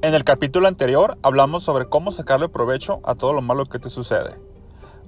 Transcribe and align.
En 0.00 0.14
el 0.14 0.22
capítulo 0.22 0.68
anterior 0.68 1.18
hablamos 1.24 1.64
sobre 1.64 1.88
cómo 1.88 2.12
sacarle 2.12 2.48
provecho 2.48 3.00
a 3.02 3.16
todo 3.16 3.32
lo 3.32 3.42
malo 3.42 3.66
que 3.66 3.80
te 3.80 3.90
sucede. 3.90 4.38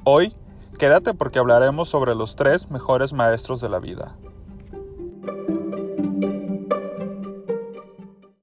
Hoy, 0.02 0.34
quédate 0.80 1.14
porque 1.14 1.38
hablaremos 1.38 1.88
sobre 1.88 2.16
los 2.16 2.34
tres 2.34 2.72
mejores 2.72 3.12
maestros 3.12 3.60
de 3.60 3.68
la 3.68 3.78
vida. 3.78 4.16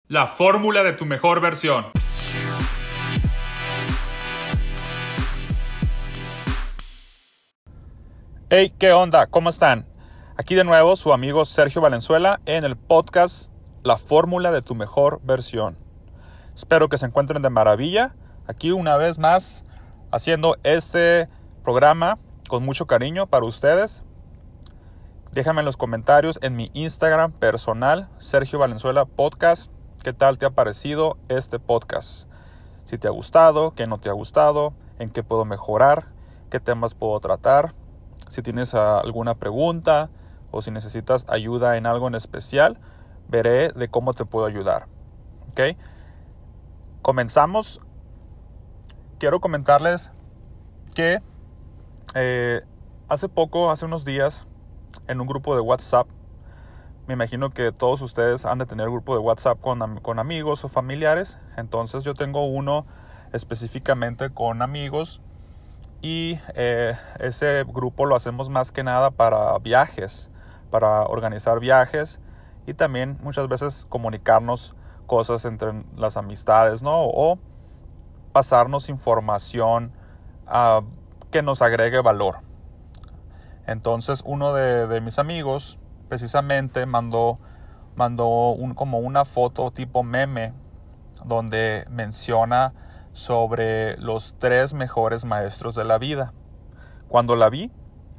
La 0.07 0.25
fórmula 0.25 0.83
de 0.83 0.93
tu 0.93 1.05
mejor 1.05 1.41
versión. 1.41 1.87
Hey, 8.49 8.73
¿qué 8.79 8.93
onda? 8.93 9.27
¿Cómo 9.27 9.49
están? 9.49 9.85
Aquí 10.37 10.55
de 10.55 10.63
nuevo 10.63 10.95
su 10.95 11.11
amigo 11.11 11.43
Sergio 11.43 11.81
Valenzuela 11.81 12.39
en 12.45 12.63
el 12.63 12.77
podcast 12.77 13.51
La 13.83 13.97
fórmula 13.97 14.53
de 14.53 14.61
tu 14.61 14.75
mejor 14.75 15.19
versión. 15.23 15.86
Espero 16.57 16.89
que 16.89 16.97
se 16.97 17.05
encuentren 17.05 17.43
de 17.43 17.51
maravilla. 17.51 18.15
Aquí 18.47 18.71
una 18.71 18.97
vez 18.97 19.19
más 19.19 19.63
haciendo 20.11 20.57
este 20.63 21.29
programa 21.63 22.17
con 22.49 22.65
mucho 22.65 22.87
cariño 22.87 23.27
para 23.27 23.45
ustedes. 23.45 24.03
Déjame 25.31 25.61
en 25.61 25.65
los 25.65 25.77
comentarios 25.77 26.39
en 26.41 26.55
mi 26.55 26.71
Instagram 26.73 27.31
personal, 27.31 28.09
Sergio 28.17 28.57
Valenzuela 28.57 29.05
Podcast, 29.05 29.71
qué 30.03 30.13
tal 30.13 30.39
te 30.39 30.47
ha 30.47 30.49
parecido 30.49 31.17
este 31.29 31.59
podcast. 31.59 32.27
Si 32.85 32.97
te 32.97 33.07
ha 33.07 33.11
gustado, 33.11 33.75
qué 33.75 33.85
no 33.85 33.99
te 33.99 34.09
ha 34.09 34.13
gustado, 34.13 34.73
en 34.97 35.11
qué 35.11 35.21
puedo 35.21 35.45
mejorar, 35.45 36.05
qué 36.49 36.59
temas 36.59 36.95
puedo 36.95 37.19
tratar. 37.19 37.73
Si 38.29 38.41
tienes 38.41 38.73
alguna 38.73 39.35
pregunta 39.35 40.09
o 40.49 40.63
si 40.63 40.71
necesitas 40.71 41.23
ayuda 41.29 41.77
en 41.77 41.85
algo 41.85 42.07
en 42.07 42.15
especial, 42.15 42.79
veré 43.27 43.69
de 43.69 43.89
cómo 43.89 44.15
te 44.15 44.25
puedo 44.25 44.47
ayudar. 44.47 44.87
¿Ok? 45.51 45.77
Comenzamos, 47.07 47.79
quiero 49.17 49.39
comentarles 49.39 50.11
que 50.93 51.21
eh, 52.15 52.61
hace 53.07 53.29
poco, 53.29 53.71
hace 53.71 53.85
unos 53.85 54.03
días, 54.03 54.45
en 55.07 55.21
un 55.21 55.27
grupo 55.27 55.55
de 55.55 55.61
WhatsApp, 55.61 56.05
me 57.07 57.13
imagino 57.13 57.51
que 57.51 57.71
todos 57.71 58.01
ustedes 58.01 58.45
han 58.45 58.57
de 58.57 58.65
tener 58.65 58.89
grupo 58.89 59.13
de 59.13 59.21
WhatsApp 59.21 59.57
con, 59.61 60.19
amigos 60.19 60.65
o 60.65 60.67
familiares. 60.67 61.39
Entonces 61.55 62.03
yo 62.03 62.13
tengo 62.13 62.45
uno 62.45 62.85
específicamente 63.31 64.29
con 64.29 64.61
amigos 64.61 65.21
y 66.01 66.37
eh, 66.55 66.97
ese 67.19 67.63
grupo 67.63 68.05
lo 68.05 68.17
hacemos 68.17 68.49
más 68.49 68.73
que 68.73 68.83
nada 68.83 69.11
para 69.11 69.57
viajes, 69.59 70.29
para 70.71 71.03
organizar 71.03 71.61
viajes 71.61 72.19
y 72.65 72.73
también 72.73 73.17
muchas 73.23 73.47
veces 73.47 73.85
comunicarnos 73.87 74.75
cosas 75.07 75.45
entre 75.45 75.73
las 75.95 76.17
amistades, 76.17 76.83
¿no? 76.83 77.05
O 77.05 77.39
pasarnos 78.31 78.89
información 78.89 79.91
ah, 80.45 80.81
que 81.31 81.41
nos 81.41 81.63
agregue 81.63 82.01
valor. 82.01 82.41
Entonces 83.65 84.21
uno 84.25 84.53
de, 84.53 85.01
mis 85.01 85.17
amigos 85.17 85.79
precisamente 86.07 86.85
mandó, 86.85 87.39
mandó 87.95 88.51
un, 88.51 88.75
como 88.75 88.99
una 88.99 89.25
foto 89.25 89.71
tipo 89.71 90.03
meme 90.03 90.53
donde 91.25 91.85
menciona 91.89 92.73
sobre 93.11 93.97
los 93.97 94.35
tres 94.37 94.73
mejores 94.73 95.25
maestros 95.25 95.73
de 95.73 95.83
la 95.83 95.97
vida. 95.97 96.33
Cuando 97.07 97.35
la 97.35 97.49
vi, 97.49 97.71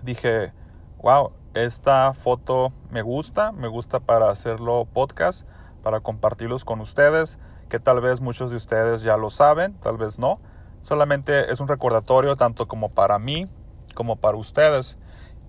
dije, 0.02 0.52
wow, 1.00 1.32
esta 1.54 2.12
foto 2.12 2.72
me 2.90 3.02
gusta, 3.02 3.52
me 3.52 3.68
gusta 3.68 4.00
para 4.00 4.30
hacerlo 4.30 4.86
podcast 4.92 5.46
para 5.82 6.00
compartirlos 6.00 6.64
con 6.64 6.80
ustedes, 6.80 7.38
que 7.68 7.80
tal 7.80 8.00
vez 8.00 8.20
muchos 8.20 8.50
de 8.50 8.56
ustedes 8.56 9.02
ya 9.02 9.16
lo 9.16 9.30
saben, 9.30 9.74
tal 9.80 9.96
vez 9.96 10.18
no. 10.18 10.40
Solamente 10.82 11.52
es 11.52 11.60
un 11.60 11.68
recordatorio 11.68 12.36
tanto 12.36 12.66
como 12.66 12.88
para 12.90 13.18
mí 13.18 13.48
como 13.94 14.16
para 14.16 14.36
ustedes. 14.36 14.96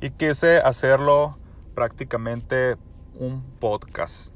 Y 0.02 0.12
quise 0.12 0.58
hacerlo 0.58 1.38
prácticamente 1.76 2.78
un 3.16 3.44
podcast. 3.60 4.34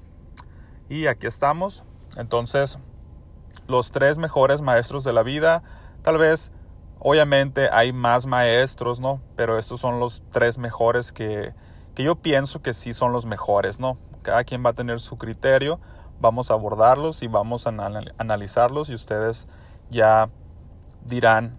Y 0.89 1.07
aquí 1.07 1.25
estamos. 1.25 1.83
Entonces, 2.15 2.77
los 3.67 3.91
tres 3.91 4.17
mejores 4.17 4.61
maestros 4.61 5.03
de 5.03 5.13
la 5.13 5.23
vida. 5.23 5.63
Tal 6.03 6.17
vez, 6.17 6.51
obviamente 6.99 7.69
hay 7.71 7.91
más 7.91 8.25
maestros, 8.25 8.99
¿no? 8.99 9.21
Pero 9.35 9.57
estos 9.57 9.81
son 9.81 9.99
los 9.99 10.21
tres 10.29 10.57
mejores 10.57 11.11
que, 11.11 11.53
que 11.95 12.03
yo 12.03 12.15
pienso 12.15 12.61
que 12.61 12.73
sí 12.73 12.93
son 12.93 13.11
los 13.13 13.25
mejores, 13.25 13.79
¿no? 13.79 13.97
Cada 14.23 14.43
quien 14.43 14.65
va 14.65 14.71
a 14.71 14.73
tener 14.73 14.99
su 14.99 15.17
criterio. 15.17 15.79
Vamos 16.19 16.49
a 16.49 16.55
abordarlos 16.55 17.21
y 17.21 17.27
vamos 17.27 17.67
a 17.67 17.69
analizarlos 18.17 18.89
y 18.89 18.95
ustedes 18.95 19.47
ya 19.89 20.29
dirán 21.05 21.57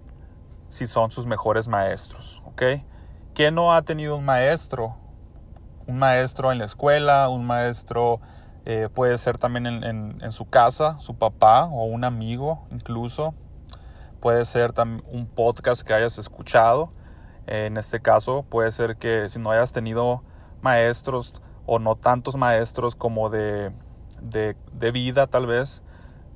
si 0.68 0.86
son 0.86 1.10
sus 1.10 1.26
mejores 1.26 1.68
maestros. 1.68 2.42
¿Ok? 2.46 2.62
¿Quién 3.34 3.54
no 3.54 3.74
ha 3.74 3.82
tenido 3.82 4.16
un 4.16 4.24
maestro? 4.24 4.96
Un 5.86 5.98
maestro 5.98 6.50
en 6.50 6.58
la 6.58 6.64
escuela, 6.64 7.28
un 7.28 7.44
maestro 7.44 8.20
eh, 8.64 8.88
puede 8.92 9.18
ser 9.18 9.38
también 9.38 9.66
en, 9.66 9.84
en, 10.22 10.32
su 10.32 10.48
casa, 10.48 10.98
su 11.00 11.16
papá 11.16 11.66
o 11.66 11.84
un 11.84 12.04
amigo 12.04 12.66
incluso. 12.70 13.34
Puede 14.20 14.46
ser 14.46 14.72
un 15.12 15.26
podcast 15.26 15.82
que 15.82 15.92
hayas 15.92 16.18
escuchado. 16.18 16.90
En 17.46 17.76
este 17.76 18.00
caso 18.00 18.42
puede 18.42 18.72
ser 18.72 18.96
que 18.96 19.28
si 19.28 19.38
no 19.38 19.50
hayas 19.50 19.72
tenido 19.72 20.22
maestros, 20.62 21.42
o 21.66 21.78
no 21.78 21.96
tantos 21.96 22.36
maestros 22.36 22.94
como 22.94 23.30
de, 23.30 23.72
de, 24.20 24.90
vida 24.92 25.26
tal 25.26 25.46
vez, 25.46 25.82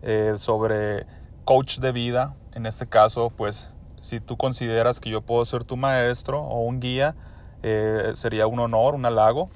eh, 0.02 0.34
sobre 0.38 1.06
coach 1.44 1.78
de 1.78 1.92
vida. 1.92 2.34
En 2.54 2.66
este 2.66 2.86
caso, 2.86 3.30
pues 3.30 3.70
si 4.00 4.20
tú 4.20 4.36
consideras 4.36 5.00
que 5.00 5.10
yo 5.10 5.20
puedo 5.20 5.44
ser 5.44 5.64
tu 5.64 5.76
maestro 5.76 6.40
o 6.42 6.60
un 6.60 6.80
guía, 6.80 7.14
eh, 7.62 8.12
sería 8.14 8.46
un 8.46 8.60
honor, 8.60 8.94
un 8.94 9.04
halago 9.04 9.50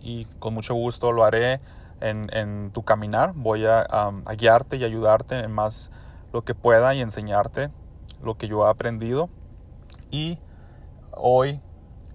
y 0.00 0.24
con 0.38 0.54
mucho 0.54 0.74
gusto 0.74 1.12
lo 1.12 1.24
haré 1.24 1.60
en, 2.00 2.28
en 2.32 2.70
tu 2.72 2.82
caminar. 2.82 3.32
Voy 3.34 3.66
a, 3.66 3.80
a, 3.80 4.34
guiarte 4.34 4.76
y 4.76 4.84
ayudarte 4.84 5.38
en 5.38 5.52
más 5.52 5.90
lo 6.32 6.42
que 6.42 6.54
pueda 6.54 6.94
y 6.94 7.00
enseñarte 7.00 7.70
lo 8.22 8.36
que 8.36 8.48
yo 8.48 8.66
he 8.66 8.70
aprendido. 8.70 9.28
Y 10.10 10.38
hoy 11.12 11.60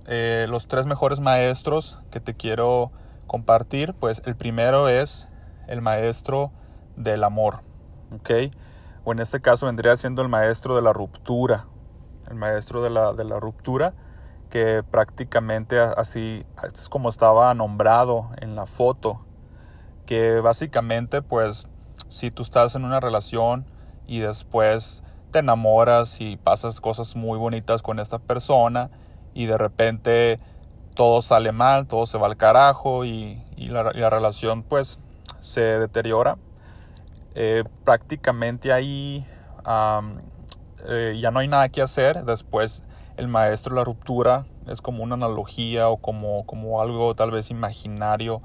eh, 0.07 0.45
los 0.49 0.67
tres 0.67 0.85
mejores 0.85 1.19
maestros 1.19 1.99
que 2.11 2.19
te 2.19 2.35
quiero 2.35 2.91
compartir, 3.27 3.93
pues 3.93 4.21
el 4.25 4.35
primero 4.35 4.87
es 4.87 5.27
el 5.67 5.81
maestro 5.81 6.51
del 6.95 7.23
amor. 7.23 7.61
O 9.03 9.11
en 9.11 9.19
este 9.19 9.41
caso 9.41 9.65
vendría 9.65 9.95
siendo 9.97 10.21
el 10.21 10.29
maestro 10.29 10.75
de 10.75 10.81
la 10.81 10.93
ruptura, 10.93 11.67
el 12.29 12.35
maestro 12.35 12.81
de 12.81 12.89
la, 12.89 13.13
de 13.13 13.23
la 13.23 13.39
ruptura, 13.39 13.93
que 14.49 14.83
prácticamente 14.89 15.79
así 15.79 16.45
es 16.63 16.87
como 16.89 17.09
estaba 17.09 17.53
nombrado 17.53 18.29
en 18.37 18.55
la 18.55 18.65
foto, 18.65 19.25
que 20.05 20.39
básicamente 20.39 21.21
pues 21.21 21.67
si 22.09 22.31
tú 22.31 22.43
estás 22.43 22.75
en 22.75 22.85
una 22.85 22.99
relación 22.99 23.65
y 24.07 24.19
después 24.19 25.03
te 25.31 25.39
enamoras 25.39 26.21
y 26.21 26.37
pasas 26.37 26.79
cosas 26.79 27.15
muy 27.15 27.37
bonitas 27.37 27.81
con 27.81 27.99
esta 27.99 28.19
persona, 28.19 28.89
y 29.35 29.45
de 29.45 29.57
repente 29.59 30.39
todo 30.95 31.21
sale 31.21 31.51
mal, 31.51 31.85
todo 31.85 32.07
se 32.07 32.17
va 32.17 32.25
al 32.25 32.37
carajo 32.37 33.05
y, 33.05 33.43
la, 33.57 34.09
relación 34.09 34.63
pues 34.63 34.99
se 35.41 35.61
deteriora. 35.61 36.37
Eh, 37.35 37.65
prácticamente 37.83 38.71
ahí 38.71 39.27
eh, 40.87 41.17
ya 41.19 41.31
no 41.31 41.39
hay 41.39 41.47
nada 41.49 41.69
que 41.69 41.81
hacer. 41.81 42.23
Después 42.23 42.83
el 43.17 43.27
maestro 43.27 43.75
la 43.75 43.83
ruptura 43.83 44.45
es 44.67 44.81
como 44.81 45.03
una 45.03 45.15
analogía 45.15 45.89
o 45.89 45.97
como, 45.97 46.45
como 46.45 46.81
algo 46.81 47.13
tal 47.13 47.31
vez 47.31 47.51
imaginario. 47.51 48.41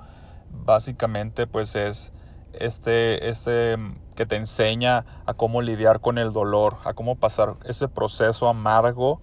Básicamente 0.51 1.47
pues 1.47 1.77
es 1.77 2.13
este, 2.53 3.29
este 3.29 3.77
que 4.17 4.27
te 4.27 4.35
enseña 4.35 5.05
a 5.25 5.35
cómo 5.35 5.63
lidiar 5.63 6.01
con 6.01 6.19
el 6.19 6.33
dolor, 6.33 6.79
a 6.85 6.95
cómo 6.95 7.15
pasar 7.15 7.55
ese 7.65 7.87
proceso 7.87 8.49
amargo 8.49 9.21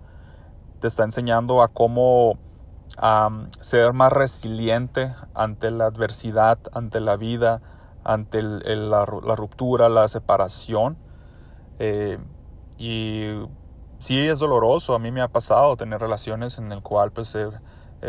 te 0.80 0.88
está 0.88 1.04
enseñando 1.04 1.62
a 1.62 1.68
cómo 1.70 2.38
ser 3.62 3.94
más 3.94 4.12
resiliente 4.12 5.14
ante 5.36 5.72
la 5.72 5.86
adversidad, 5.86 6.58
ante 6.72 7.00
la 7.00 7.16
vida, 7.16 7.62
ante 8.04 8.42
la, 8.42 9.06
ruptura, 9.06 9.90
la 9.90 10.08
separación. 10.08 10.98
Eh, 11.80 12.18
y 12.78 13.28
sí 14.00 14.28
es 14.28 14.40
doloroso, 14.40 14.96
a 14.96 15.00
mí 15.00 15.12
me 15.12 15.22
ha 15.22 15.28
pasado 15.28 15.76
tener 15.78 16.00
relaciones 16.00 16.58
en 16.58 16.72
el 16.72 16.82
cual 16.82 17.12
pues, 17.12 17.36
eh, 17.36 17.50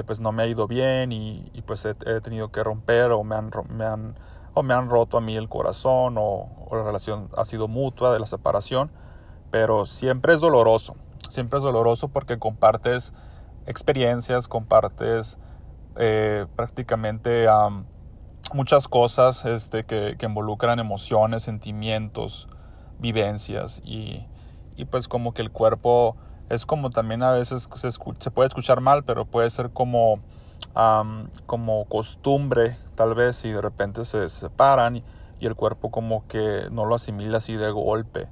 pues 0.07 0.21
no 0.21 0.33
me 0.33 0.43
ha 0.43 0.47
ido 0.47 0.67
bien 0.67 1.13
y, 1.13 1.63
pues 1.67 1.85
he, 1.85 1.95
tenido 2.21 2.51
que 2.51 2.63
romper 2.63 3.11
o 3.13 3.25
me 3.25 3.35
han, 3.35 4.89
roto 4.89 5.19
a 5.19 5.21
mí 5.21 5.37
el 5.37 5.49
corazón 5.49 6.17
o 6.19 6.69
la 6.73 6.83
relación 6.83 7.29
ha 7.37 7.45
sido 7.45 7.69
mutua 7.69 8.13
de 8.13 8.21
la 8.21 8.27
separación, 8.27 8.91
pero 9.51 9.85
siempre 9.85 10.35
es 10.35 10.41
doloroso 10.41 10.95
siempre 11.29 11.59
es 11.59 11.63
doloroso 11.63 12.09
porque 12.09 12.39
compartes 12.39 13.13
experiencias, 13.67 14.49
compartes 14.49 15.39
eh, 15.97 16.47
prácticamente 16.57 17.47
muchas 18.55 18.89
cosas 18.89 19.45
este, 19.45 19.85
que, 19.85 20.17
involucran 20.23 20.79
emociones, 20.79 21.43
sentimientos, 21.43 22.49
vivencias 22.99 23.81
y, 23.85 24.27
y, 24.77 24.87
pues 24.87 25.09
como 25.09 25.35
que 25.35 25.43
el 25.43 25.51
cuerpo 25.51 26.17
es 26.49 26.65
como 26.65 26.91
también 26.91 27.23
a 27.23 27.33
veces 27.33 27.69
se, 27.75 28.31
puede 28.31 28.49
escuchar 28.49 28.81
mal, 28.81 29.05
pero 29.05 29.27
puede 29.27 29.51
ser 29.51 29.71
como, 29.71 30.21
como 31.47 31.85
costumbre 31.87 32.77
tal 32.95 33.15
vez 33.15 33.45
y 33.45 33.51
de 33.51 33.61
repente 33.61 34.05
se 34.05 34.29
separan 34.29 34.97
y, 34.97 35.05
y 35.41 35.47
el 35.47 35.55
cuerpo 35.55 35.91
como 35.91 36.27
que 36.27 36.69
no 36.71 36.87
lo 36.87 36.95
asimila 36.95 37.39
así 37.39 37.55
de 37.55 37.71
golpe. 37.71 38.29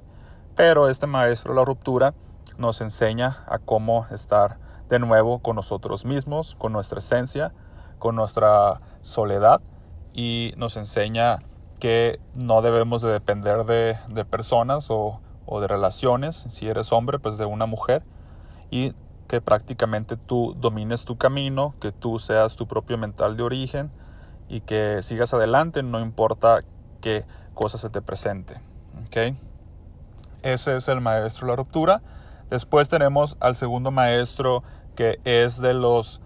Pero 0.55 0.89
este 0.89 1.05
maestro 1.05 1.53
la 1.53 1.63
ruptura 1.63 2.15
nos 2.57 2.81
enseña 2.81 3.43
a 3.47 3.59
cómo 3.59 4.05
estar 4.11 4.57
de 4.89 4.99
nuevo 4.99 5.39
con 5.39 5.55
nosotros 5.55 6.05
mismos, 6.05 6.55
con 6.55 6.73
nuestra 6.73 6.99
esencia, 6.99 7.53
con 7.99 8.15
nuestra 8.15 8.81
soledad 9.01 9.61
y 10.13 10.53
nos 10.57 10.77
enseña 10.77 11.39
que 11.79 12.19
no 12.33 12.61
debemos 12.61 13.01
de 13.01 13.11
depender 13.11 13.65
de, 13.65 14.25
personas 14.25 14.89
o, 14.89 15.21
o, 15.45 15.61
de 15.61 15.67
relaciones, 15.67 16.45
si 16.49 16.67
eres 16.67 16.91
hombre, 16.91 17.19
pues 17.19 17.37
de 17.37 17.45
una 17.45 17.67
mujer, 17.67 18.03
y 18.71 18.93
que 19.27 19.41
prácticamente 19.41 20.17
tú 20.17 20.55
domines 20.57 21.05
tu 21.05 21.17
camino, 21.17 21.75
que 21.79 21.91
tú 21.91 22.17
seas 22.17 22.55
tu 22.55 22.67
propio 22.67 22.97
mental 22.97 23.37
de 23.37 23.43
origen 23.43 23.91
y 24.49 24.61
que 24.61 25.03
sigas 25.03 25.33
adelante, 25.33 25.83
no 25.83 25.99
importa 25.99 26.63
qué 27.01 27.25
cosa 27.53 27.77
se 27.77 27.89
te 27.89 28.01
presente. 28.01 28.59
¿okay? 29.05 29.35
Ese 30.41 30.75
es 30.77 30.87
el 30.87 31.01
maestro 31.01 31.47
de 31.47 31.51
la 31.51 31.55
ruptura. 31.57 32.01
Después 32.49 32.87
tenemos 32.87 33.37
al 33.39 33.55
segundo 33.55 33.91
maestro 33.91 34.63
que 34.95 35.19
es 35.25 35.59
de 35.59 35.73
los, 35.73 36.21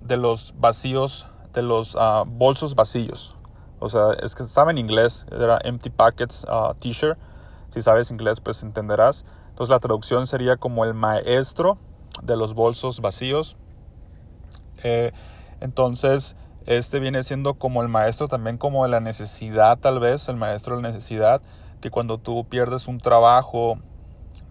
de 0.00 0.16
los 0.16 0.54
vacíos, 0.58 1.26
de 1.52 1.62
los 1.62 1.96
ah, 1.98 2.24
bolsos 2.26 2.74
vacíos. 2.74 3.36
O 3.78 3.88
sea, 3.88 4.12
es 4.22 4.34
que 4.34 4.42
estaba 4.42 4.70
en 4.70 4.78
inglés, 4.78 5.26
era 5.30 5.58
Empty 5.62 5.90
Packets 5.90 6.44
uh, 6.44 6.74
T-shirt. 6.74 7.18
Si 7.70 7.82
sabes 7.82 8.10
inglés, 8.10 8.40
pues 8.40 8.62
entenderás. 8.62 9.24
Entonces 9.50 9.70
la 9.70 9.78
traducción 9.78 10.26
sería 10.26 10.56
como 10.56 10.84
el 10.84 10.94
maestro 10.94 11.78
de 12.22 12.36
los 12.36 12.54
bolsos 12.54 13.00
vacíos. 13.00 13.56
Eh, 14.82 15.12
entonces, 15.60 16.36
este 16.66 16.98
viene 16.98 17.22
siendo 17.22 17.54
como 17.54 17.82
el 17.82 17.88
maestro 17.88 18.28
también 18.28 18.58
como 18.58 18.84
de 18.84 18.90
la 18.90 19.00
necesidad, 19.00 19.78
tal 19.78 20.00
vez, 20.00 20.28
el 20.28 20.36
maestro 20.36 20.76
de 20.76 20.82
la 20.82 20.88
necesidad, 20.88 21.40
que 21.80 21.90
cuando 21.90 22.18
tú 22.18 22.46
pierdes 22.48 22.88
un 22.88 22.98
trabajo 22.98 23.78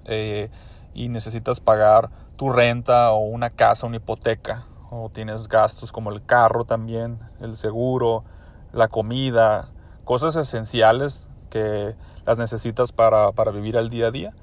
eh, 0.06 0.50
y 0.94 1.10
necesitas 1.10 1.60
pagar 1.60 2.10
tu 2.38 2.50
renta 2.50 3.12
o 3.12 3.20
una 3.20 3.50
casa, 3.50 3.88
una 3.88 3.98
hipoteca, 3.98 4.66
o 4.90 5.10
tienes 5.10 5.48
gastos 5.48 5.92
como 5.92 6.12
el 6.12 6.26
carro 6.26 6.66
también, 6.66 7.20
el 7.40 7.58
seguro, 7.58 8.24
la 8.72 8.88
comida, 8.88 9.70
cosas 10.04 10.36
esenciales 10.36 11.28
que 11.50 11.96
las 12.26 12.38
necesitas 12.38 12.92
para, 12.92 13.32
para 13.32 13.52
vivir 13.52 13.78
al 13.78 13.90
día 13.90 14.08
a 14.08 14.12
día. 14.12 14.34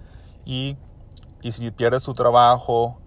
Y, 0.45 0.77
y 1.43 1.53
si 1.53 1.71
pierdes 1.71 2.03
tu 2.03 2.15
trabajo, 2.15 2.99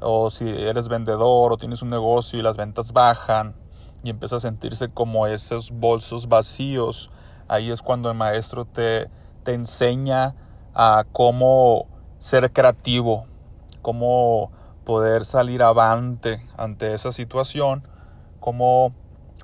o 0.00 0.30
si 0.30 0.48
eres 0.48 0.88
vendedor 0.88 1.52
o 1.52 1.56
tienes 1.56 1.82
un 1.82 1.90
negocio 1.90 2.38
y 2.38 2.42
las 2.42 2.56
ventas 2.56 2.92
bajan 2.92 3.54
y 4.02 4.10
empiezas 4.10 4.44
a 4.44 4.48
sentirse 4.48 4.88
como 4.88 5.26
esos 5.26 5.72
bolsos 5.72 6.28
vacíos, 6.28 7.10
ahí 7.48 7.70
es 7.70 7.82
cuando 7.82 8.10
el 8.10 8.16
maestro 8.16 8.64
te, 8.64 9.10
te 9.42 9.54
enseña 9.54 10.34
a 10.80 11.04
cómo 11.10 11.86
ser 12.20 12.52
creativo, 12.52 13.26
cómo 13.82 14.52
poder 14.84 15.24
salir 15.24 15.60
avante 15.60 16.40
ante 16.56 16.94
esa 16.94 17.10
situación, 17.10 17.82
cómo 18.38 18.94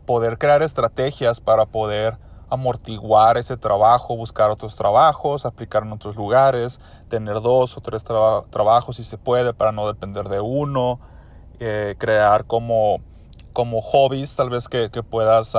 poder 0.06 0.38
crear 0.38 0.62
estrategias 0.62 1.40
para 1.40 1.66
poder 1.66 2.18
amortiguar 2.50 3.36
ese 3.36 3.56
trabajo, 3.56 4.16
buscar 4.16 4.48
otros 4.50 4.76
trabajos, 4.76 5.44
aplicar 5.44 5.82
en 5.82 5.90
otros 5.90 6.14
lugares, 6.14 6.78
tener 7.08 7.40
dos 7.40 7.76
o 7.76 7.80
tres 7.80 8.04
trabajos 8.04 8.94
si 8.94 9.02
se 9.02 9.18
puede 9.18 9.52
para 9.52 9.72
no 9.72 9.88
depender 9.88 10.28
de 10.28 10.40
uno, 10.40 11.00
eh, 11.58 11.96
crear 11.98 12.44
como, 12.44 13.00
como 13.52 13.80
hobbies 13.80 14.36
tal 14.36 14.50
vez 14.50 14.68
que, 14.68 14.88
puedas 15.02 15.56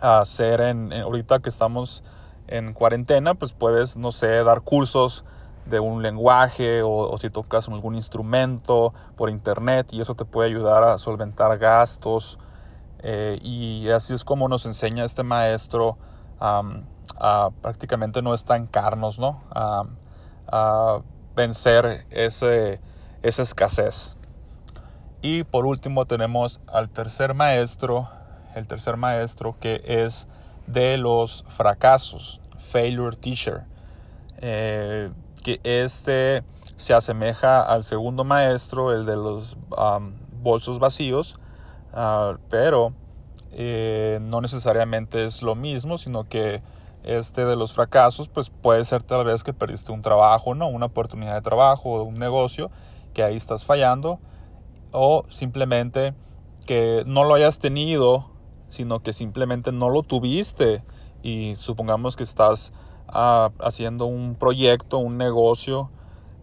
hacer 0.00 0.60
en, 0.60 0.92
ahorita 0.92 1.40
que 1.40 1.48
estamos 1.48 2.04
en 2.48 2.72
cuarentena, 2.72 3.34
pues 3.34 3.52
puedes, 3.52 3.96
no 3.96 4.12
sé, 4.12 4.42
dar 4.44 4.62
cursos 4.62 5.24
de 5.66 5.80
un 5.80 6.02
lenguaje 6.02 6.82
o, 6.82 7.16
si 7.18 7.30
tocas 7.30 7.68
algún 7.68 7.94
instrumento 7.94 8.94
por 9.16 9.30
internet 9.30 9.88
y 9.92 10.00
eso 10.00 10.14
te 10.14 10.24
puede 10.24 10.48
ayudar 10.48 10.82
a 10.82 10.98
solventar 10.98 11.58
gastos 11.58 12.38
eh, 13.00 13.38
y 13.42 13.88
así 13.90 14.14
es 14.14 14.24
como 14.24 14.48
nos 14.48 14.64
enseña 14.66 15.04
este 15.04 15.22
maestro 15.22 15.98
a 16.40 17.50
prácticamente 17.62 18.22
no 18.22 18.32
estancarnos, 18.32 19.18
¿no? 19.18 19.42
A, 19.50 19.84
a 20.46 21.02
vencer 21.34 22.06
ese, 22.10 22.80
esa 23.22 23.42
escasez. 23.42 24.16
Y 25.20 25.44
por 25.44 25.66
último 25.66 26.06
tenemos 26.06 26.60
al 26.66 26.90
tercer 26.90 27.34
maestro, 27.34 28.08
el 28.54 28.66
tercer 28.66 28.96
maestro 28.96 29.56
que 29.60 29.82
es 29.84 30.28
de 30.68 30.98
los 30.98 31.44
fracasos, 31.48 32.40
failure 32.58 33.16
teacher. 33.16 33.64
Eh, 34.40 35.10
que 35.42 35.60
este 35.64 36.44
se 36.76 36.94
asemeja 36.94 37.62
al 37.62 37.82
segundo 37.84 38.22
maestro, 38.24 38.92
el 38.92 39.04
de 39.04 39.16
los 39.16 39.56
bolsos 40.40 40.78
vacíos, 40.78 41.34
ah, 41.92 42.36
pero 42.48 42.92
eh, 43.52 44.18
no 44.22 44.40
necesariamente 44.40 45.24
es 45.24 45.42
lo 45.42 45.54
mismo, 45.54 45.98
sino 45.98 46.28
que 46.28 46.62
este 47.02 47.44
de 47.44 47.56
los 47.56 47.72
fracasos, 47.72 48.28
pues 48.28 48.50
puede 48.50 48.84
ser 48.84 49.02
tal 49.02 49.24
vez 49.24 49.42
que 49.42 49.52
perdiste 49.52 49.92
un 49.92 50.02
trabajo, 50.02 50.54
¿no? 50.54 50.68
Una 50.68 50.86
oportunidad 50.86 51.34
de 51.34 51.40
trabajo 51.40 51.90
o 51.90 52.02
un 52.02 52.14
negocio, 52.14 52.70
que 53.14 53.22
ahí 53.22 53.36
estás 53.36 53.64
fallando, 53.64 54.20
o 54.92 55.24
simplemente 55.28 56.14
que 56.66 57.02
no 57.06 57.24
lo 57.24 57.34
hayas 57.34 57.58
tenido, 57.58 58.30
sino 58.68 59.00
que 59.00 59.12
simplemente 59.12 59.72
no 59.72 59.90
lo 59.90 60.02
tuviste 60.02 60.82
y 61.22 61.56
supongamos 61.56 62.16
que 62.16 62.22
estás 62.22 62.72
haciendo 63.10 64.04
un 64.04 64.34
proyecto, 64.34 64.98
un 64.98 65.16
negocio, 65.16 65.90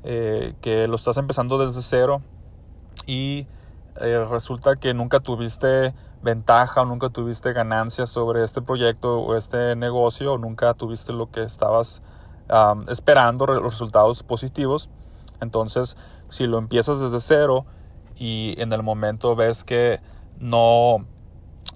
eh, 0.03 0.55
que 0.61 0.87
lo 0.87 0.95
estás 0.95 1.17
empezando 1.17 1.57
desde 1.57 1.81
cero 1.81 2.21
y 3.05 3.47
eh, 4.01 4.25
resulta 4.29 4.75
que 4.75 4.93
nunca 4.93 5.19
tuviste 5.19 5.93
ventaja 6.21 6.81
o 6.81 6.85
nunca 6.85 7.09
tuviste 7.09 7.53
ganancias 7.53 8.09
sobre 8.09 8.43
este 8.43 8.61
proyecto 8.61 9.19
o 9.19 9.35
este 9.35 9.75
negocio 9.75 10.33
o 10.33 10.37
nunca 10.37 10.73
tuviste 10.73 11.13
lo 11.13 11.29
que 11.29 11.43
estabas 11.43 12.01
esperando, 12.87 13.47
los 13.47 13.63
resultados 13.63 14.21
positivos. 14.21 14.89
Entonces, 15.41 15.97
si 16.29 16.45
lo 16.45 16.57
empiezas 16.59 16.99
desde 16.99 17.19
cero 17.19 17.65
y 18.15 18.53
en 18.61 18.71
el 18.73 18.83
momento 18.83 19.35
ves 19.35 19.63
que 19.63 19.99
no, 20.37 21.05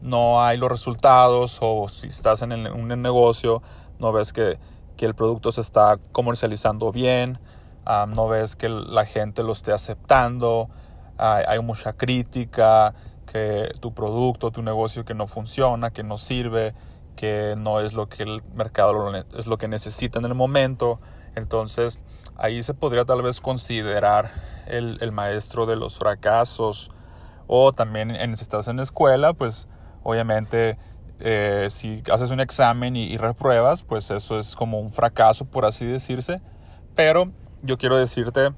no 0.02 0.42
hay 0.44 0.58
los 0.58 0.70
resultados 0.70 1.58
o 1.62 1.90
si 1.90 2.08
estás 2.08 2.42
en 2.42 2.54
un 2.54 3.02
negocio, 3.02 3.62
no 4.00 4.12
ves 4.12 4.34
que, 4.34 4.60
que 4.98 5.06
el 5.06 5.16
producto 5.16 5.52
se 5.52 5.62
está 5.62 5.98
comercializando 6.12 6.92
bien, 6.92 7.40
no 7.86 8.28
ves 8.28 8.56
que 8.56 8.70
la 8.70 9.06
gente 9.06 9.44
lo 9.44 9.54
esté 9.54 9.72
aceptando, 9.72 10.70
hay, 11.18 11.60
mucha 11.60 11.94
crítica, 11.94 12.94
que 13.26 13.72
tu 13.80 13.94
producto, 13.94 14.52
tu 14.52 14.62
negocio 14.62 15.06
que 15.06 15.14
no 15.14 15.28
funciona, 15.28 15.92
que 15.92 16.04
no 16.04 16.18
sirve, 16.18 16.74
que 17.16 17.56
no 17.58 17.80
es 17.80 17.94
lo 17.94 18.08
que 18.08 18.24
el 18.24 18.42
mercado 18.54 19.14
es 19.38 19.48
lo 19.48 19.58
que 19.58 19.68
necesita 19.68 20.20
en 20.20 20.26
el 20.26 20.36
momento. 20.36 21.00
Entonces 21.36 22.00
ahí 22.38 22.64
se 22.64 22.74
podría 22.74 23.06
tal 23.06 23.22
vez 23.22 23.42
considerar 23.42 24.32
el, 24.68 25.12
maestro 25.12 25.66
de 25.66 25.76
los 25.76 25.98
fracasos 25.98 26.92
o 27.48 27.74
también 27.74 28.16
si 28.38 28.44
estás 28.44 28.68
en 28.68 28.78
la 28.78 28.84
escuela, 28.84 29.34
pues 29.34 29.68
obviamente 30.04 30.78
eh, 31.20 31.68
si 31.70 32.02
haces 32.12 32.32
un 32.32 32.40
examen 32.40 32.96
y, 32.96 33.18
repruebas, 33.18 33.84
pues 33.84 34.10
eso 34.10 34.40
es 34.40 34.56
como 34.56 34.80
un 34.80 34.92
fracaso, 34.92 35.46
por 35.46 35.66
así 35.66 35.86
decirse. 35.86 36.42
Pero 36.96 37.32
yo 37.62 37.78
quiero 37.78 37.98
decirte 37.98 38.52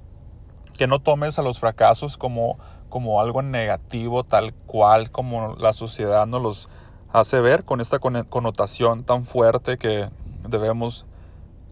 que 0.78 0.88
no 0.88 1.00
tomes 1.00 1.40
a 1.40 1.42
los 1.42 1.60
fracasos 1.60 2.18
como, 2.18 2.60
como 2.90 3.20
algo 3.20 3.42
negativo, 3.42 4.24
tal 4.24 4.54
cual 4.54 5.12
como 5.12 5.56
la 5.56 5.74
sociedad 5.74 6.28
nos 6.28 6.42
los 6.42 6.70
hace 7.12 7.42
ver, 7.42 7.66
con 7.66 7.82
esta 7.82 8.00
connotación 8.00 9.04
tan 9.04 9.26
fuerte 9.26 9.78
que 9.78 10.10
debemos 10.48 11.06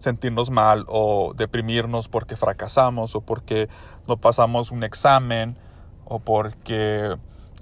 sentirnos 0.00 0.50
mal 0.50 0.84
o 0.88 1.34
deprimirnos 1.36 2.08
porque 2.08 2.36
fracasamos 2.36 3.14
o 3.14 3.20
porque 3.20 3.68
no 4.08 4.16
pasamos 4.16 4.70
un 4.70 4.82
examen 4.82 5.56
o 6.04 6.18
porque 6.18 7.16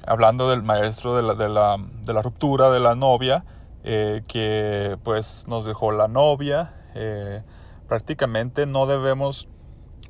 hablando 0.09 0.49
del 0.49 0.63
maestro 0.63 1.15
de 1.15 1.23
la, 1.23 1.35
de 1.35 1.49
la, 1.49 1.77
de 1.79 2.13
la 2.13 2.23
ruptura 2.23 2.71
de 2.71 2.81
la 2.81 2.95
novia, 2.95 3.45
eh, 3.85 4.23
que 4.27 4.99
pues 5.05 5.45
nos 5.47 5.65
dejó 5.65 5.93
la 5.93 6.09
novia, 6.09 6.75
eh, 6.95 7.43
prácticamente 7.87 8.67
no 8.67 8.87
debemos, 8.87 9.49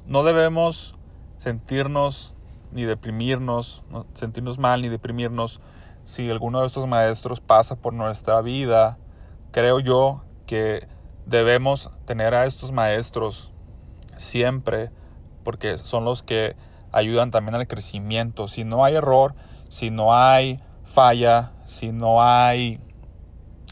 no 0.07 0.23
debemos 0.23 0.95
sentirnos 1.39 2.35
ni 2.71 2.85
deprimirnos, 2.85 3.83
sentirnos 4.15 4.59
mal 4.59 4.83
ni 4.83 4.89
deprimirnos 4.89 5.61
si 6.05 6.31
alguno 6.31 6.61
de 6.61 6.67
estos 6.67 6.87
maestros 6.87 7.41
pasa 7.41 7.77
por 7.77 7.93
nuestra 7.93 8.41
vida, 8.41 8.99
creo 9.53 9.81
yo 9.81 10.23
que 10.47 10.89
debemos 11.27 11.91
tener 12.07 12.35
a 12.35 12.47
estos 12.47 12.73
maestros 12.73 13.53
siempre 14.17 14.91
porque 15.45 15.77
son 15.77 16.05
los 16.05 16.23
que 16.23 16.57
ayudan 16.93 17.31
también 17.31 17.55
al 17.55 17.67
crecimiento. 17.67 18.49
Si 18.49 18.65
no 18.65 18.85
hay 18.85 18.95
error, 18.95 19.35
si 19.69 19.91
no 19.91 20.15
hay 20.15 20.61
falla, 20.85 21.53
si 21.67 21.93
no 21.93 22.23
hay 22.23 22.81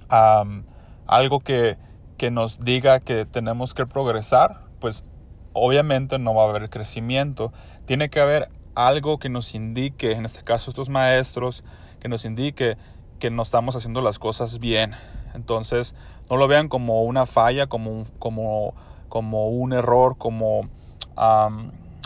algo 0.09 1.41
que, 1.41 1.79
que 2.17 2.31
nos 2.31 2.61
diga 2.61 3.01
que 3.01 3.25
tenemos 3.25 3.75
que 3.75 3.87
progresar, 3.87 4.61
pues 4.81 5.05
obviamente 5.53 6.19
no 6.19 6.35
va 6.35 6.45
a 6.45 6.49
haber 6.51 6.71
crecimiento. 6.71 7.53
Tiene 7.87 8.11
que 8.11 8.21
haber 8.21 8.49
algo 8.75 9.19
que 9.19 9.29
nos 9.29 9.55
indique, 9.55 10.13
en 10.13 10.25
este 10.25 10.45
caso 10.45 10.71
estos 10.71 10.89
maestros, 10.89 11.65
que 11.99 12.09
nos 12.09 12.25
indique 12.25 12.77
que 13.19 13.31
no 13.31 13.43
estamos 13.43 13.75
haciendo 13.75 14.03
las 14.03 14.19
cosas 14.19 14.59
bien. 14.59 14.95
Entonces, 15.35 15.95
no 16.31 16.37
lo 16.37 16.47
vean 16.47 16.69
como 16.69 17.03
una 17.03 17.27
falla, 17.27 17.67
como 17.67 17.91
un, 17.91 18.05
como, 18.19 18.75
como 19.09 19.49
un 19.49 19.73
error, 19.73 20.17
como, 20.19 20.69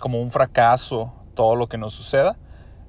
como 0.00 0.20
un 0.20 0.30
fracaso, 0.30 1.12
todo 1.34 1.56
lo 1.56 1.66
que 1.66 1.78
nos 1.78 1.92
suceda. 1.94 2.36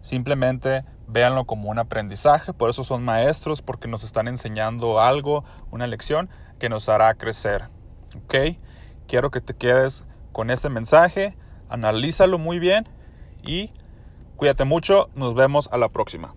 Simplemente 0.02 0.84
véanlo 1.12 1.46
como 1.46 1.70
un 1.70 1.80
aprendizaje. 1.80 2.54
Por 2.54 2.70
eso 2.70 2.84
son 2.84 3.04
maestros, 3.04 3.62
porque 3.62 3.88
nos 3.88 4.04
están 4.04 4.28
enseñando 4.28 5.00
algo, 5.00 5.44
una 5.72 5.88
lección 5.88 6.30
que 6.60 6.70
nos 6.70 6.90
hará 6.90 7.14
crecer. 7.16 7.66
¿Ok? 8.24 8.58
Quiero 9.08 9.32
que 9.32 9.42
te 9.42 9.54
quedes 9.54 10.06
con 10.32 10.50
este 10.50 10.70
mensaje, 10.70 11.36
analízalo 11.70 12.38
muy 12.38 12.60
bien 12.60 12.88
y 13.44 13.72
cuídate 14.38 14.64
mucho. 14.64 15.10
Nos 15.16 15.36
vemos 15.36 15.70
a 15.72 15.78
la 15.78 15.90
próxima. 15.90 16.34